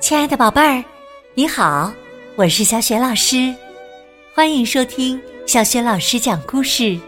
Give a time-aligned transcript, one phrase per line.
[0.00, 0.84] 亲爱的宝贝儿，
[1.34, 1.92] 你好，
[2.36, 3.54] 我是小雪老师，
[4.32, 6.98] 欢迎收听小雪老师讲故事，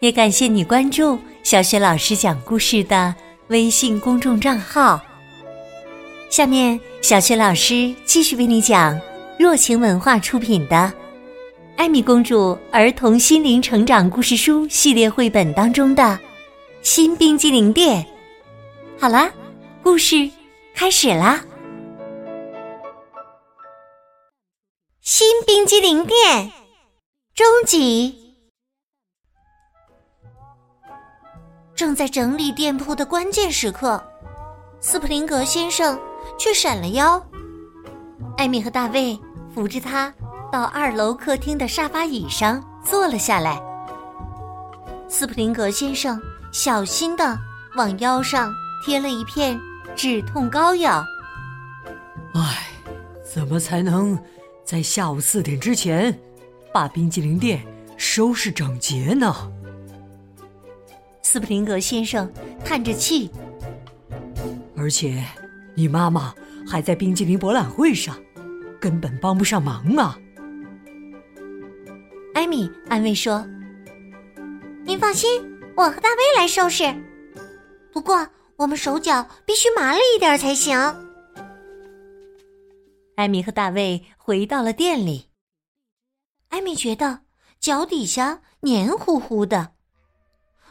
[0.00, 3.14] 也感谢你关注小雪老师讲故事的
[3.48, 5.00] 微信公众账号。
[6.28, 9.00] 下面，小雪老师继续为你讲
[9.38, 10.76] 若晴文化出品的
[11.76, 16.02] 《艾米公主儿童心灵成长故事书》系列绘本当中的
[16.82, 18.02] 《新冰激凌店》。
[19.00, 19.32] 好啦，
[19.82, 20.30] 故事
[20.74, 21.42] 开始啦！
[25.10, 26.52] 新冰激凌店
[27.34, 28.36] 终极。
[31.74, 34.06] 正在整理店铺的关键时刻，
[34.80, 35.98] 斯普林格先生
[36.38, 37.26] 却闪了腰。
[38.36, 39.18] 艾米和大卫
[39.54, 40.12] 扶着他
[40.52, 43.58] 到二楼客厅的沙发椅上坐了下来。
[45.08, 46.20] 斯普林格先生
[46.52, 47.34] 小心的
[47.76, 48.52] 往腰上
[48.84, 49.58] 贴了一片
[49.96, 51.02] 止痛膏药。
[52.34, 52.68] 唉，
[53.24, 54.22] 怎么才能？
[54.68, 56.14] 在下午四点之前，
[56.74, 57.66] 把冰激凌店
[57.96, 59.34] 收拾整洁呢。
[61.22, 62.30] 斯普林格先生
[62.62, 63.30] 叹着气。
[64.76, 65.24] 而且，
[65.74, 66.34] 你妈妈
[66.66, 68.14] 还在冰激凌博览会上，
[68.78, 70.18] 根本帮不上忙啊。
[72.34, 73.48] 艾米安慰说
[74.84, 75.30] ：“您放心，
[75.76, 76.94] 我和大卫来收拾。
[77.90, 80.78] 不过，我们手脚必须麻利一点才行。”
[83.18, 85.28] 艾米和大卫回到了店里。
[86.50, 87.22] 艾米觉得
[87.58, 89.72] 脚底下黏糊糊的，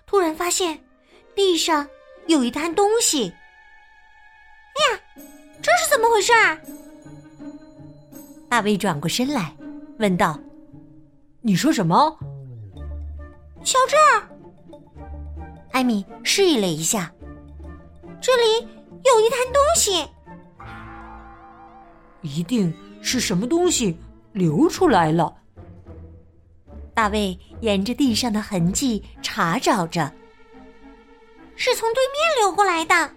[0.06, 0.81] 突然发现
[1.36, 1.86] 地上
[2.28, 3.34] 有一滩东西。
[4.78, 5.02] 哎呀，
[5.62, 6.31] 这是怎么回事？
[8.48, 9.54] 大卫转过身来，
[10.00, 10.39] 问道
[11.44, 12.17] ：“你说什么？”
[13.61, 14.23] 瞧这儿。
[15.72, 17.14] 艾米示意了一下，
[18.22, 18.66] 这里
[19.04, 20.08] 有一滩东西。
[22.28, 23.97] 一定是什么东西
[24.33, 25.33] 流出来了。
[26.93, 30.11] 大卫沿着地上的痕迹查找着，
[31.55, 33.11] 是从对面流过来的。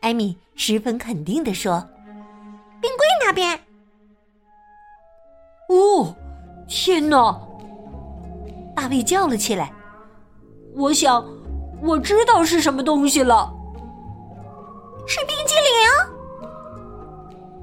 [0.00, 1.80] 艾米十分肯定的说
[2.80, 3.58] ：“冰柜那边。”
[5.68, 6.14] 哦，
[6.68, 7.40] 天哪！
[8.74, 9.72] 大卫叫了起来
[10.74, 11.24] ：“我想，
[11.82, 13.52] 我知道是什么东西了，
[15.06, 15.49] 是冰激凌。”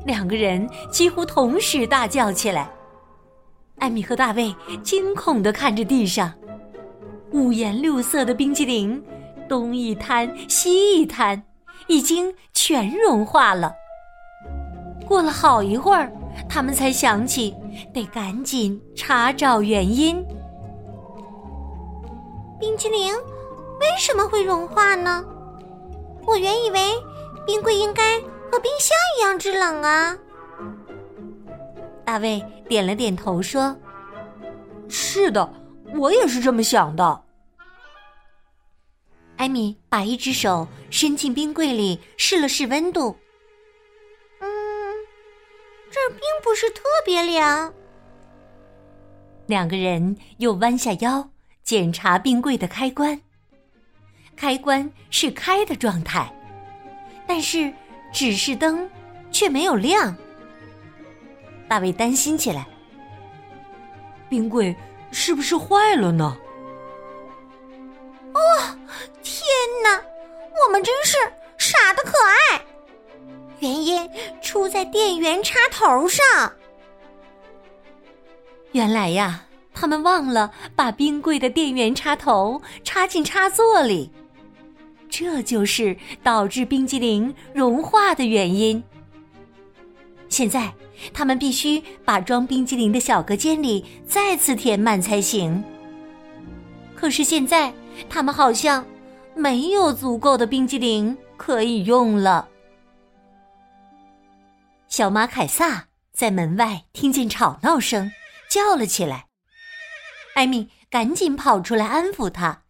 [0.07, 2.71] 两个人几乎同时大叫起来。
[3.79, 6.33] 艾米和大卫惊恐的看着地上，
[7.31, 9.03] 五颜六色的冰激凌，
[9.49, 11.43] 东一滩西一滩，
[11.87, 13.71] 已经全融化了。
[15.05, 16.11] 过了好一会儿，
[16.49, 17.53] 他们才想起
[17.93, 20.25] 得赶紧查找原因。
[22.59, 25.23] 冰激凌为什么会融化呢？
[26.25, 26.79] 我原以为
[27.45, 28.19] 冰柜应该。
[28.51, 30.17] 和冰箱一样制冷啊！
[32.05, 33.77] 大卫点了点头说
[34.87, 35.53] ：“是的，
[35.95, 37.23] 我也是这么想的。”
[39.35, 43.15] 艾米把一只手伸进冰柜里试了试温度，
[44.39, 44.47] 嗯，
[45.91, 47.71] 这儿并不是特别凉。
[49.45, 51.29] 两个人又弯下腰
[51.63, 53.21] 检查冰柜的开关，
[54.35, 56.33] 开关是开的状态，
[57.27, 57.73] 但是。
[58.17, 58.89] 指示灯
[59.29, 60.17] 却没有亮，
[61.69, 62.65] 大卫担心起来。
[64.27, 64.75] 冰柜
[65.11, 66.35] 是不是坏了呢？
[68.33, 68.39] 哦，
[69.21, 69.45] 天
[69.83, 70.01] 哪！
[70.65, 71.15] 我们真是
[71.59, 72.59] 傻的可爱。
[73.59, 74.09] 原因
[74.41, 76.25] 出在电源插头上。
[78.71, 79.45] 原来呀，
[79.75, 84.11] 他们忘了把冰柜的电源插头插进插座里。
[85.09, 88.83] 这就是导致冰激凌融化的原因。
[90.29, 90.73] 现在，
[91.13, 95.63] 他们必须把装冰激凌的小隔间里再次填满才行。
[96.95, 97.73] 可是现在，
[98.09, 98.85] 他们好像
[99.35, 102.49] 没有足够的冰激凌可以用了。
[104.87, 108.11] 小马凯撒在门外听见吵闹声，
[108.49, 109.27] 叫了起来。
[110.35, 112.63] 艾米赶紧跑出来安抚他，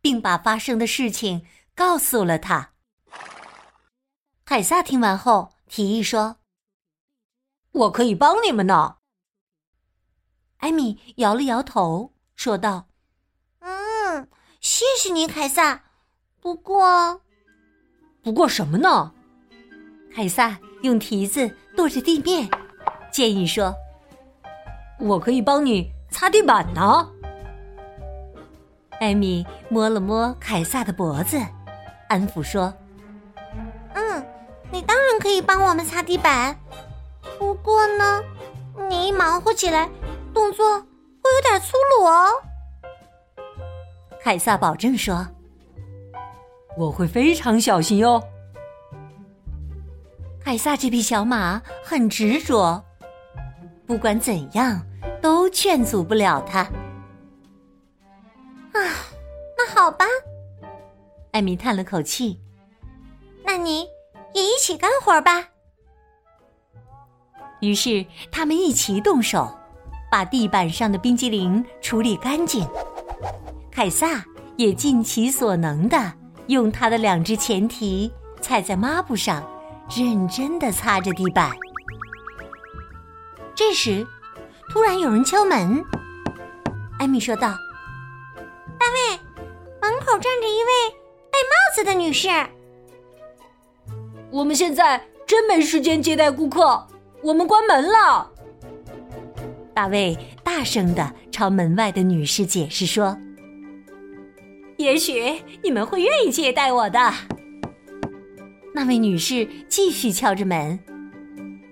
[0.00, 1.42] 并把发生的事情。
[1.82, 2.70] 告诉了他。
[4.44, 6.36] 凯撒听完后提议说
[7.72, 8.98] ：“我可以帮你们呢。”
[10.58, 12.86] 艾米摇了摇头，说道
[13.58, 14.28] ：“嗯，
[14.60, 15.82] 谢谢你，凯撒。
[16.40, 17.20] 不过，
[18.22, 19.12] 不过什么呢？”
[20.14, 22.48] 凯撒用蹄子跺着地面，
[23.10, 23.74] 建议说
[25.00, 27.10] ：“我可以帮你擦地板呢。”
[29.00, 31.36] 艾米摸了摸凯撒的脖子。
[32.12, 32.74] 安抚说
[33.94, 34.26] ：“嗯，
[34.70, 36.54] 你当然可以帮我们擦地板，
[37.38, 38.22] 不过呢，
[38.86, 39.88] 你一忙活起来，
[40.34, 42.26] 动作会有点粗鲁哦。
[44.20, 45.26] 凯撒保证说
[46.76, 48.22] ：“我会非常小心哟。”
[50.44, 52.84] 凯撒这匹小马很执着，
[53.86, 54.82] 不管怎样
[55.22, 56.60] 都劝阻不了他。
[56.60, 56.70] 啊，
[59.56, 60.04] 那好吧，
[61.32, 62.40] 艾米叹了口气。
[63.44, 63.86] 那你。
[64.34, 65.44] 也一起干活吧。
[67.60, 69.54] 于是他们一起动手，
[70.10, 72.66] 把地板上的冰激凌处理干净。
[73.70, 74.24] 凯撒
[74.56, 76.12] 也尽其所能的
[76.46, 79.46] 用他的两只前蹄踩在抹布上，
[79.94, 81.50] 认真的擦着地板。
[83.54, 84.06] 这时，
[84.70, 85.84] 突然有人敲门。
[86.98, 87.48] 艾米说道
[88.80, 89.18] ：“大卫，
[89.82, 91.01] 门口站着一位
[91.74, 92.28] 子的女士。”
[94.30, 96.86] 我们现在真没时间接待顾客，
[97.22, 98.30] 我们关门了。
[99.74, 103.16] 大卫大声的朝门外的女士解释说
[104.76, 106.98] ：“也许你们会愿意接待我的。”
[108.74, 110.78] 那位女士继续敲着门：“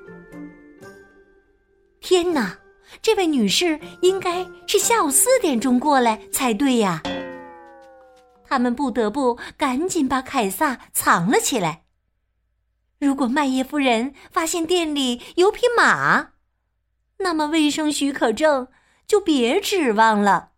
[1.99, 2.57] 天哪，
[3.01, 7.01] 这位女士应该是下午四点钟过来才对呀。
[8.49, 11.83] 他们不得不赶紧把凯撒藏了起来。
[12.99, 16.29] 如果麦耶夫人发现店里有匹马，
[17.19, 18.67] 那么卫生许可证
[19.05, 20.49] 就别指望了。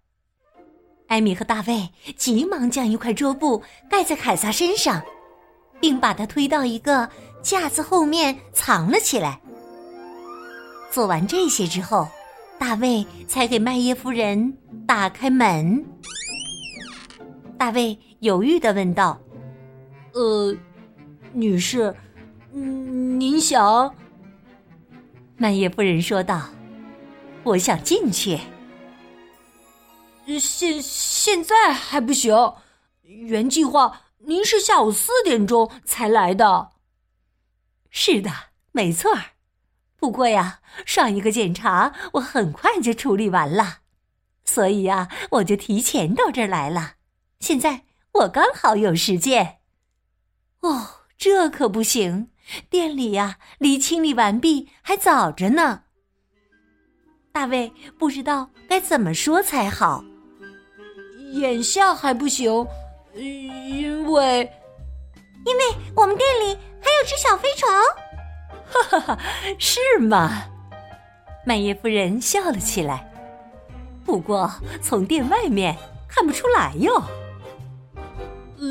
[1.08, 5.04] 艾米和大卫急忙将一块桌布盖在凯撒身上，
[5.80, 7.10] 并把他推到一个
[7.42, 9.42] 架子后面藏了起来。
[10.92, 12.08] 做完这些之后，
[12.58, 14.58] 大卫才给麦耶夫人
[14.88, 15.84] 打开门。
[17.60, 19.20] 大卫犹豫的问道
[20.16, 20.56] ：“呃，
[21.34, 21.94] 女士，
[22.54, 23.94] 您想？”
[25.36, 26.50] 曼叶夫人说道
[27.44, 28.40] ：“我想进去。
[30.40, 32.34] 现现在还不行。
[33.04, 36.70] 原计划您是下午四点钟才来的。
[37.90, 38.32] 是的，
[38.72, 39.22] 没错儿。
[39.98, 43.80] 不过呀，上一个检查我很快就处理完了，
[44.46, 46.94] 所以呀，我就提前到这儿来了。”
[47.40, 49.60] 现在我刚好有时间。
[50.62, 50.88] 哦，
[51.18, 52.30] 这可不行，
[52.70, 55.84] 店里呀离清理完毕还早着呢。
[57.32, 60.04] 大卫不知道该怎么说才好。
[61.34, 62.68] 眼下还不行，
[63.16, 64.52] 因为
[65.46, 65.64] 因为
[65.96, 67.70] 我们店里还有只小飞虫。
[68.66, 69.20] 哈哈哈，
[69.58, 70.44] 是吗？
[71.46, 73.10] 麦耶夫人笑了起来。
[74.04, 74.52] 不过
[74.82, 75.78] 从店外面
[76.08, 77.02] 看不出来哟。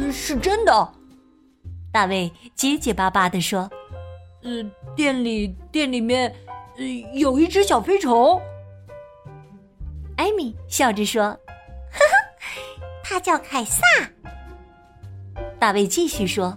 [0.01, 0.93] 嗯，是真的。
[1.93, 3.69] 大卫结结巴巴的说
[4.45, 4.65] ：“呃，
[4.95, 6.33] 店里店里面，
[6.77, 6.85] 呃，
[7.15, 8.41] 有一只小飞虫。”
[10.17, 13.83] 艾米笑着说：“呵呵，他叫凯撒。”
[15.59, 16.57] 大卫继续说：“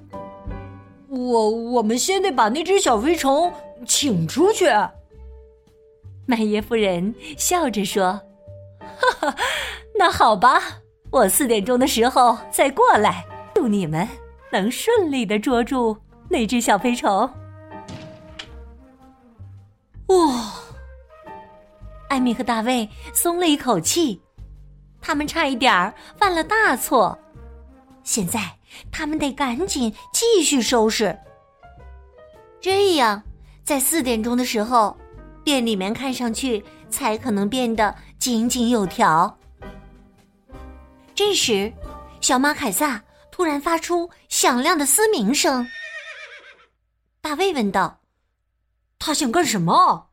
[1.09, 3.51] 我我们先得把那只小飞虫
[3.87, 4.67] 请出去。”
[6.27, 8.21] 麦耶夫人笑着说
[8.79, 9.35] ：“哈哈，
[9.97, 10.79] 那好吧。”
[11.11, 13.25] 我四点钟的时候再过来，
[13.61, 14.07] 祝你们
[14.51, 15.95] 能顺利的捉住
[16.27, 17.29] 那只小飞虫。
[20.07, 20.53] 哇！
[22.09, 24.19] 艾米和大卫松了一口气，
[24.99, 27.15] 他们差一点儿犯了大错，
[28.03, 28.41] 现在
[28.91, 31.15] 他们得赶紧继续收拾，
[32.59, 33.21] 这样
[33.63, 34.97] 在四点钟的时候，
[35.43, 39.37] 店里面看上去才可能变得井井有条。
[41.13, 41.71] 这时，
[42.21, 42.99] 小马凯撒
[43.41, 45.67] 突然发出响亮的嘶鸣声。
[47.21, 48.03] 大卫问道
[48.99, 50.11] ：“他想干什么？”“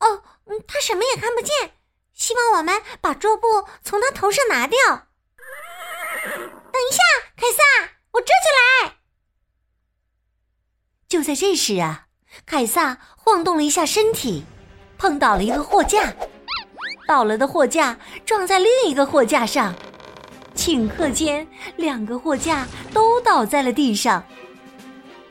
[0.00, 0.22] 哦，
[0.66, 1.74] 他什么也看不见，
[2.14, 4.78] 希望我们把桌布从他头上拿掉。
[6.24, 7.02] ”“等一下，
[7.36, 8.96] 凯撒，我这就来。”
[11.06, 12.06] 就在这时啊，
[12.46, 14.46] 凯撒晃动了一下身体，
[14.96, 16.16] 碰倒了一个货架。
[17.06, 19.74] 倒了的货架撞在另一个货架上，
[20.56, 21.46] 顷刻间，
[21.76, 24.24] 两个货架都倒在了地上。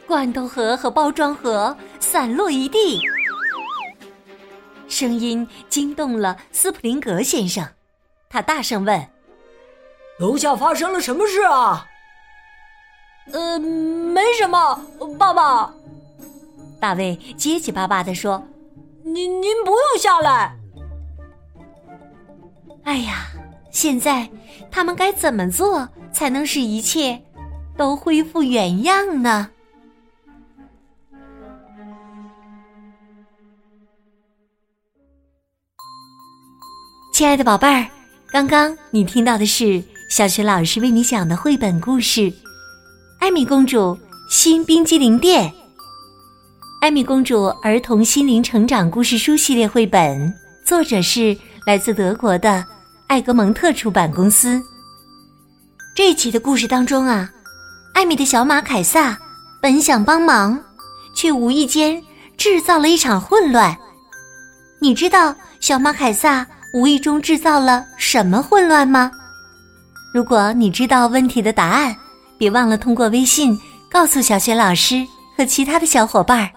[0.07, 3.01] 罐头盒和包装盒散落一地，
[4.87, 7.67] 声音惊动了斯普林格先生，
[8.29, 9.09] 他大声问
[10.19, 11.87] ：“楼下发生了什么事啊
[13.33, 14.79] ？”“呃，没什么，
[15.17, 15.73] 爸爸。”
[16.79, 18.45] 大卫结结巴巴地说
[19.03, 20.55] ：“您您不用下来。”
[22.85, 23.25] 哎呀，
[23.75, 24.29] 现在
[24.71, 27.21] 他们该怎么做才能使一切
[27.75, 29.49] 都恢复原样呢？
[37.13, 37.85] 亲爱的宝贝儿，
[38.31, 42.21] 刚刚你听到的是小雪老师为你讲的绘本故事
[43.19, 43.97] 《艾米公主
[44.29, 45.49] 新冰激凌店》。
[46.79, 50.33] 艾米公主儿童心灵成长故事书系列绘本，
[50.65, 52.65] 作者是来自德国的
[53.07, 54.61] 艾格蒙特出版公司。
[55.95, 57.29] 这一集的故事当中啊，
[57.93, 59.17] 艾米的小马凯撒
[59.61, 60.59] 本想帮忙，
[61.15, 62.01] 却无意间
[62.35, 63.77] 制造了一场混乱。
[64.79, 66.45] 你知道小马凯撒？
[66.73, 69.09] 无意中制造了什么混乱吗？
[70.13, 71.95] 如果你知道问题的答案，
[72.37, 73.57] 别忘了通过微信
[73.89, 75.07] 告诉小雪老师
[75.37, 76.49] 和其他的小伙伴儿。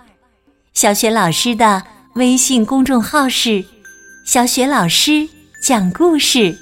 [0.75, 1.81] 小雪老师的
[2.15, 3.65] 微信公众号是
[4.27, 5.29] “小雪老师
[5.61, 6.57] 讲故事”，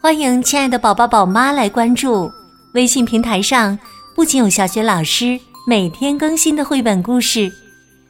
[0.00, 2.32] 欢迎亲爱的宝宝宝妈来关注。
[2.72, 3.78] 微信平台上
[4.14, 7.52] 不仅有小学老师每天更新的绘本故事。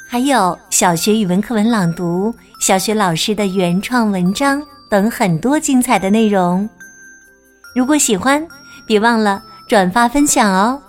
[0.09, 6.69] 还有小学语文课文朗读、小学老师的原创文章等很多精彩的内容。
[7.75, 8.47] 如果喜欢，
[8.87, 10.81] 别忘了转发分享哦。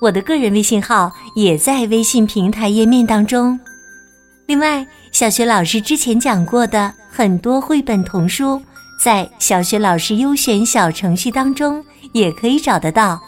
[0.00, 3.58] 我的个人微信号也在微信平台页面当中。
[4.46, 8.60] 另外，小学老师之前讲过的很多绘本童书，
[9.02, 13.20] 在小学老师优选小程序当中也可以找得到。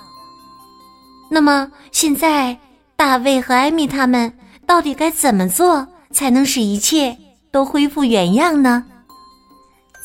[1.30, 2.58] 那么，现在
[2.96, 4.32] 大卫和艾米他们。
[4.66, 7.18] 到底该怎么做才能使一切
[7.50, 8.84] 都恢复原样呢？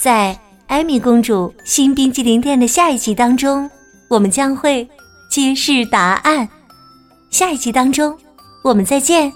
[0.02, 3.70] 在艾米公主新冰激凌店的下一集当中，
[4.10, 4.90] 我们将会
[5.30, 6.50] 揭示答案。
[7.30, 8.18] 下一集当中，
[8.64, 9.32] 我们再见。